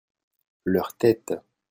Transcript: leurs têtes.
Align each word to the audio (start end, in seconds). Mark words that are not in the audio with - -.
leurs 0.65 0.97
têtes. 0.97 1.37